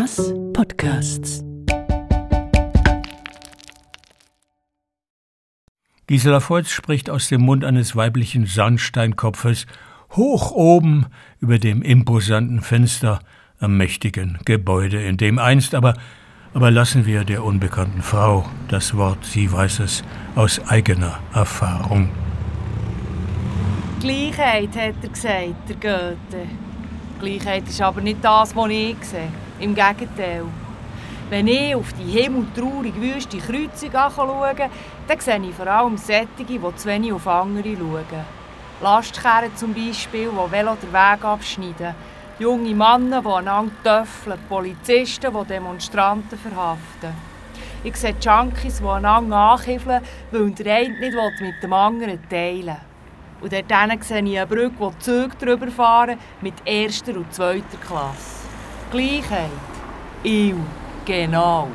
Masse 0.00 0.34
Podcasts. 0.54 1.44
Gisela 6.06 6.40
Voits 6.40 6.70
spricht 6.70 7.10
aus 7.10 7.28
dem 7.28 7.42
Mund 7.42 7.66
eines 7.66 7.94
weiblichen 7.94 8.46
Sandsteinkopfes 8.46 9.66
hoch 10.12 10.52
oben 10.52 11.04
über 11.38 11.58
dem 11.58 11.82
imposanten 11.82 12.62
Fenster 12.62 13.20
am 13.58 13.76
mächtigen 13.76 14.38
Gebäude, 14.46 15.02
in 15.02 15.18
dem 15.18 15.38
einst 15.38 15.74
aber 15.74 15.92
aber 16.54 16.70
lassen 16.70 17.04
wir 17.04 17.24
der 17.24 17.44
unbekannten 17.44 18.00
Frau 18.00 18.48
das 18.68 18.96
Wort, 18.96 19.22
sie 19.26 19.52
weiß 19.52 19.80
es 19.80 20.02
aus 20.34 20.66
eigener 20.66 21.18
Erfahrung. 21.34 22.08
Gleichheit, 24.00 24.70
hat 24.74 24.94
er 25.02 25.08
gesagt, 25.10 25.68
der 25.68 25.76
Goethe. 25.76 26.46
Gleichheit 27.20 27.68
ist 27.68 27.82
aber 27.82 28.00
nicht 28.00 28.24
das, 28.24 28.56
was 28.56 28.70
ich 28.70 28.96
sehe. 29.02 29.28
Im 29.60 29.74
Gegenteil. 29.74 30.44
Wenn 31.28 31.46
ich 31.46 31.74
auf 31.74 31.92
die 31.92 32.18
himmeltraurig 32.18 32.94
wüste 32.96 33.36
Kreuzung 33.36 33.90
schaue, 33.92 34.54
dann 35.06 35.20
sehe 35.20 35.38
ich 35.38 35.54
vor 35.54 35.66
allem 35.66 35.98
Sättige, 35.98 36.58
die 36.58 36.76
zu 36.76 36.88
wenig 36.88 37.12
auf 37.12 37.28
andere 37.28 37.76
schauen. 37.76 38.24
Lastkerren 38.80 39.54
zum 39.54 39.74
Beispiel, 39.74 40.30
die 40.30 40.52
Velo 40.52 40.76
den 40.82 40.92
Weg 40.92 41.24
abschneiden. 41.24 41.94
Junge 42.38 42.74
Männer, 42.74 43.20
die 43.20 43.28
einander 43.28 43.72
töffeln. 43.84 44.38
Polizisten, 44.48 45.30
die 45.30 45.46
Demonstranten 45.46 46.38
verhaften. 46.38 47.12
Ich 47.84 47.96
sehe 47.96 48.14
Junkies, 48.18 48.78
die 48.78 48.86
einander 48.86 49.36
ankiffeln, 49.36 50.02
weil 50.30 50.50
der 50.52 50.74
eine 50.74 50.88
nicht 50.88 51.40
mit 51.40 51.62
dem 51.62 51.72
anderen 51.74 52.18
teilen 52.30 52.66
will. 52.66 52.76
Und 53.42 53.52
dort 53.52 54.04
sehe 54.04 54.22
ich 54.22 54.38
eine 54.38 54.46
Brücke, 54.46 54.74
wo 54.78 54.90
Züge 54.98 55.36
drüber 55.38 55.68
fahren 55.68 56.18
mit 56.40 56.54
erster 56.64 57.14
und 57.14 57.32
zweiter 57.34 57.76
Klasse. 57.86 58.39
Gleichheit. 58.90 59.50
Ich. 60.22 60.54
Genau. 61.04 61.68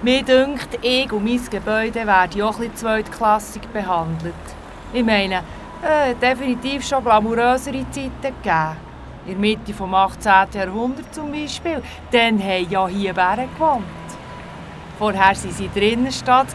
Mir 0.00 0.22
dünkt, 0.22 0.78
ich 0.80 1.12
und 1.12 1.24
mein 1.24 1.44
Gebäude 1.50 2.06
werden 2.06 2.42
auch 2.42 2.60
ein 2.60 2.74
zweitklassig 2.74 3.62
behandelt. 3.72 4.34
Ich 4.92 5.04
meine, 5.04 5.42
äh, 5.82 6.14
definitiv 6.14 6.86
schon 6.86 7.02
glamourösere 7.02 7.84
Zeiten 7.90 8.12
gegeben. 8.22 8.76
In 9.26 9.32
der 9.32 9.38
Mitte 9.38 9.72
des 9.72 9.80
18. 9.80 10.60
Jahrhunderts 10.60 11.10
zum 11.12 11.32
Beispiel. 11.32 11.82
Dann 12.10 12.42
haben 12.42 12.70
ja 12.70 12.88
hier 12.88 13.12
Bären 13.12 13.52
gewohnt. 13.52 13.84
Vorher 14.98 15.20
waren 15.20 15.34
sie 15.34 15.64
in 15.64 15.74
der 15.74 15.82
Innenstadt. 15.82 16.46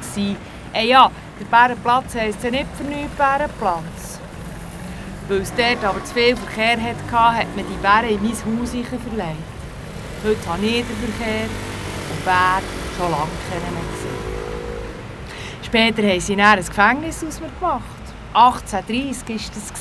Äh, 0.74 0.88
ja, 0.88 1.12
der 1.40 1.46
Bärenplatz 1.46 2.16
heisst 2.16 2.44
ja 2.44 2.50
nicht 2.50 2.68
für 2.76 2.84
nichts 2.84 3.16
Bärenplatz. 3.16 4.20
Weil 5.28 5.38
es 5.38 5.54
dort 5.56 5.84
aber 5.84 6.04
zu 6.04 6.14
viel 6.14 6.36
Verkehr 6.36 6.82
hatte, 6.82 7.12
hat 7.12 7.56
man 7.56 7.66
die 7.66 7.78
Bären 7.82 8.10
in 8.10 8.22
mein 8.22 8.32
Haus 8.32 8.72
verlegt. 8.72 9.38
Heute 10.24 10.50
habe 10.50 10.66
ich 10.66 10.86
den 10.86 11.14
Verkehr 11.14 11.48
und 12.12 12.26
Bären 12.26 12.64
schon 12.98 13.12
lange 13.12 13.32
kennen 13.50 13.88
gesehen. 13.92 14.34
Später 15.64 16.04
haben 16.04 16.20
sie 16.20 16.36
ein 16.36 16.58
Gefängnis 16.58 17.24
aus 17.24 17.40
mir 17.40 17.50
gemacht. 17.60 17.84
1830 18.34 19.30
war 19.30 19.38
das. 19.56 19.74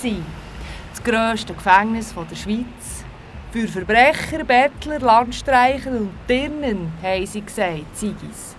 Das 0.92 1.02
grösste 1.02 1.54
Gefängnis 1.54 2.14
der 2.14 2.36
Schweiz. 2.36 3.04
Für 3.50 3.68
Verbrecher, 3.68 4.44
Bettler, 4.44 5.00
Landstreicher 5.00 5.90
und 5.90 6.10
Dirnen, 6.28 6.92
haben 7.02 7.26
sie 7.26 7.42
gesagt, 7.42 7.84
Zigis. 7.94 8.56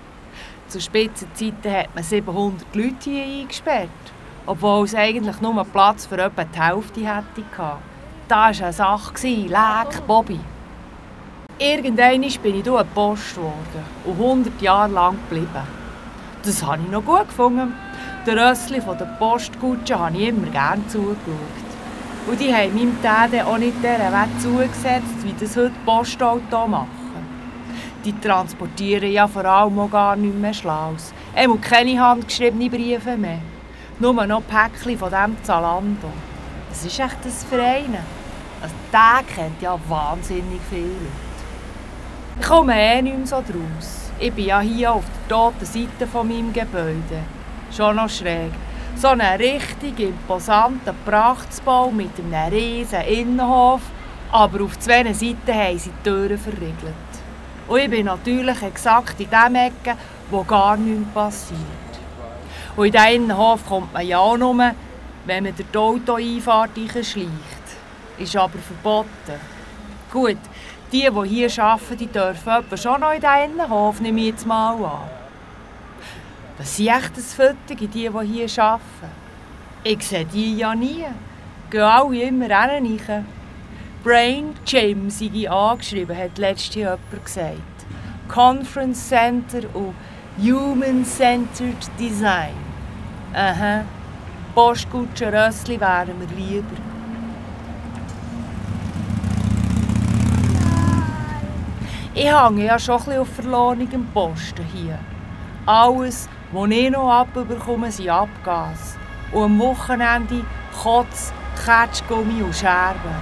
Zu 0.67 0.81
Spitzenzeiten 0.81 1.71
hat 1.71 1.95
man 1.95 2.03
700 2.03 2.75
Leute 2.75 2.95
hier 3.09 3.41
eingesperrt, 3.41 3.89
obwohl 4.45 4.85
es 4.85 4.95
eigentlich 4.95 5.39
nur 5.41 5.63
Platz 5.65 6.05
für 6.05 6.17
etwa 6.17 6.43
die 6.43 6.59
Hälfte 6.59 7.01
hätte. 7.01 7.77
Das 8.27 8.59
war 8.59 8.65
eine 8.65 8.73
Sache, 8.73 9.27
leck 9.27 10.07
Bobby. 10.07 10.39
Irgendwann 11.59 12.21
bin 12.21 12.59
ich 12.59 12.69
ein 12.69 12.87
Post 12.93 13.35
geworden 13.35 13.85
und 14.05 14.13
100 14.13 14.61
Jahre 14.61 14.91
lang 14.91 15.17
geblieben. 15.29 15.67
Das 16.43 16.65
habe 16.65 16.81
ich 16.83 16.91
noch 16.91 17.05
gut 17.05 17.27
gefunden. 17.27 17.73
Der 18.25 18.35
Rössli 18.35 18.81
von 18.81 18.97
der 18.97 19.05
Postkutsche 19.19 19.97
habe 19.97 20.17
ich 20.17 20.29
immer 20.29 20.47
gerne 20.47 20.85
zugeschaut. 20.87 21.17
Und 22.27 22.39
die 22.39 22.53
haben 22.53 22.73
meinem 22.73 22.97
Dad 23.01 23.33
auch 23.45 23.57
nicht 23.57 23.77
dieser 23.79 24.11
Weg 24.11 24.41
zugesetzt, 24.41 25.23
wie 25.23 25.35
das 25.39 25.55
heute 25.55 25.73
Postauto 25.85 26.67
machen. 26.67 26.87
Die 28.03 28.17
transportieren 28.19 29.11
ja 29.11 29.27
vor 29.27 29.45
allem 29.45 29.79
auch 29.79 29.91
gar 29.91 30.15
nicht 30.15 30.35
mehr 30.35 30.53
Schlaus. 30.53 31.13
Er 31.35 31.47
muss 31.47 31.61
keine 31.61 31.99
handgeschriebenen 31.99 32.69
Briefe 32.69 33.15
mehr. 33.15 33.39
Nur 33.99 34.25
noch 34.25 34.41
Päckchen 34.47 34.97
von 34.97 35.09
diesem 35.09 35.43
Zalando. 35.43 36.09
Das 36.69 36.83
ist 36.83 36.99
echt 36.99 37.17
das 37.23 37.43
Verein. 37.43 37.97
Also, 38.61 38.75
der 38.91 39.23
kennt 39.23 39.61
ja 39.61 39.77
wahnsinnig 39.87 40.61
viele 40.69 40.87
Leute. 40.87 42.39
Ich 42.39 42.47
komme 42.47 42.73
eh 42.75 43.01
nicht 43.01 43.17
mehr 43.17 43.27
so 43.27 43.35
draus. 43.35 44.11
Ich 44.19 44.33
bin 44.33 44.45
ja 44.45 44.59
hier 44.61 44.93
auf 44.93 45.03
der 45.05 45.35
toten 45.35 45.65
Seite 45.65 46.07
von 46.11 46.27
meinem 46.27 46.51
Gebäude 46.51 47.23
schon 47.71 47.95
noch 47.95 48.09
schräg. 48.09 48.51
So 48.95 49.09
ein 49.09 49.21
richtig 49.21 49.99
imposanter 49.99 50.95
Prachtsbau 51.05 51.91
mit 51.91 52.11
einem 52.17 52.53
riesen 52.53 53.01
Innenhof, 53.01 53.81
aber 54.31 54.63
auf 54.63 54.79
zwei 54.79 55.03
Seiten 55.13 55.53
haben 55.53 55.77
sie 55.77 55.91
die 55.91 56.03
Türen 56.03 56.37
verriegelt. 56.37 57.11
Und 57.67 57.79
ich 57.79 57.89
bin 57.89 58.05
natürlich 58.07 58.61
exakt 58.63 59.19
in 59.19 59.29
der 59.29 59.67
Ecke, 59.67 59.97
wo 60.31 60.43
gar 60.43 60.77
nichts 60.77 61.13
passiert. 61.13 61.59
Und 62.75 62.85
in 62.85 62.91
diesen 62.91 63.07
Innenhof 63.07 63.65
kommt 63.65 63.93
man 63.93 64.05
ja 64.05 64.17
auch 64.17 64.37
nur, 64.37 64.55
wenn 65.25 65.43
man 65.43 65.53
die 65.55 65.77
Autoeinfahrt 65.77 66.71
schleicht. 67.03 67.29
Ist 68.17 68.35
aber 68.35 68.59
verboten. 68.59 69.39
Gut, 70.11 70.37
die, 70.91 71.09
die 71.09 71.29
hier 71.29 71.63
arbeiten, 71.63 71.97
die 71.97 72.07
dürfen 72.07 72.77
schon 72.77 73.01
noch 73.01 73.13
in 73.13 73.21
diesen 73.21 73.59
Innenhof, 73.59 73.99
nehme 73.99 74.19
ich 74.21 74.27
jetzt 74.27 74.45
mal 74.45 74.73
an. 74.73 75.09
Das 76.57 76.75
sind 76.77 76.87
echt 76.87 77.17
das 77.17 77.33
Fötige, 77.33 77.87
die, 77.87 78.09
die 78.09 78.09
hier 78.09 78.63
arbeiten. 78.63 79.23
Ich 79.83 80.07
sehe 80.07 80.25
die 80.25 80.57
ja 80.57 80.75
nie. 80.75 81.05
Gehen 81.69 81.81
alle 81.81 82.21
immer 82.21 82.49
rein. 82.49 82.99
Brain 84.03 84.53
Gym 84.65 85.09
sei 85.09 85.49
angeschrieben, 85.49 86.17
hat 86.17 86.37
letztes 86.37 86.75
Jahr 86.75 86.99
jemand 87.09 87.25
gesagt. 87.25 87.57
Conference 88.27 89.09
Center 89.09 89.61
und 89.73 89.95
Human 90.37 91.05
Centered 91.05 91.89
Design. 91.99 92.55
Aha, 93.33 93.83
Postkutsche 94.55 95.31
Rössli 95.31 95.79
wären 95.79 96.19
wir 96.19 96.27
lieber. 96.35 96.75
Ich 102.15 102.25
hänge 102.25 102.65
ja 102.65 102.79
schon 102.79 102.95
ein 102.95 103.05
bisschen 103.05 103.21
auf 103.21 103.29
verlorenem 103.29 104.07
Posten 104.13 104.65
hier. 104.73 104.99
Alles 105.65 106.27
was 106.51 106.69
ich 106.69 106.89
noch 106.91 107.09
abbekomme, 107.09 107.91
sind 107.91 108.09
Abgas. 108.09 108.95
Und 109.31 109.43
am 109.43 109.59
Wochenende 109.59 110.45
Kotz, 110.81 111.33
Ketschgummi 111.65 112.43
und 112.43 112.55
Scherben. 112.55 113.15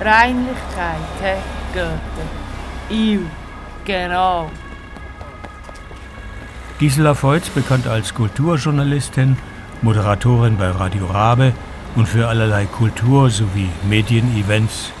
Reinlichkeit, 0.00 0.96
he, 1.22 1.36
Goethe. 1.74 2.26
Iu, 2.90 3.20
genau. 3.84 4.50
Gisela 6.78 7.14
Feutz, 7.14 7.48
bekannt 7.48 7.86
als 7.86 8.12
Kulturjournalistin, 8.12 9.38
Moderatorin 9.80 10.58
bei 10.58 10.68
Radio 10.70 11.06
Rabe 11.06 11.54
und 11.94 12.06
für 12.06 12.28
allerlei 12.28 12.66
Kultur- 12.66 13.30
sowie 13.30 13.70
Medienevents, 13.88 14.92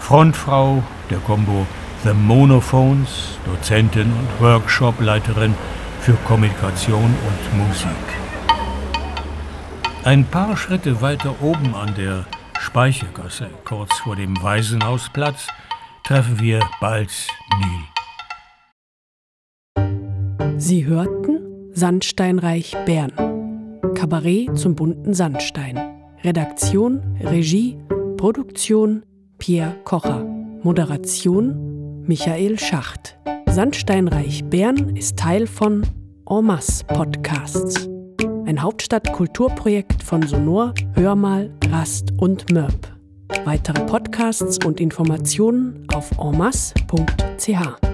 Frontfrau 0.00 0.82
der 1.10 1.18
Combo 1.18 1.66
The 2.02 2.14
Monophones, 2.14 3.38
Dozentin 3.44 4.10
und 4.10 4.40
Workshopleiterin 4.40 5.54
für 6.00 6.14
Kommunikation 6.26 7.14
und 7.28 7.58
Musik. 7.58 7.90
Ein 10.04 10.24
paar 10.24 10.56
Schritte 10.56 11.02
weiter 11.02 11.34
oben 11.42 11.74
an 11.74 11.94
der 11.94 12.24
Speichergasse, 12.58 13.50
kurz 13.64 13.92
vor 13.98 14.16
dem 14.16 14.34
Waisenhausplatz, 14.42 15.48
treffen 16.04 16.40
wir 16.40 16.60
Balz 16.80 17.26
Nil. 17.58 17.97
Sie 20.58 20.86
hörten 20.86 21.70
Sandsteinreich 21.72 22.76
Bern. 22.84 23.12
Kabarett 23.94 24.58
zum 24.58 24.74
bunten 24.74 25.14
Sandstein. 25.14 25.78
Redaktion, 26.24 27.00
Regie, 27.20 27.78
Produktion 28.16 29.04
Pierre 29.38 29.76
Kocher. 29.84 30.24
Moderation 30.64 32.02
Michael 32.02 32.58
Schacht. 32.58 33.16
Sandsteinreich 33.48 34.44
Bern 34.46 34.96
ist 34.96 35.16
Teil 35.16 35.46
von 35.46 35.82
En 36.28 36.44
masse 36.44 36.84
Podcasts. 36.86 37.88
Ein 38.44 38.60
Hauptstadt-Kulturprojekt 38.60 40.02
von 40.02 40.26
Sonor, 40.26 40.74
Hörmal, 40.94 41.54
Rast 41.70 42.12
und 42.16 42.52
Mörb. 42.52 42.88
Weitere 43.44 43.86
Podcasts 43.86 44.58
und 44.64 44.80
Informationen 44.80 45.86
auf 45.92 46.10
enmasse.ch. 46.18 47.87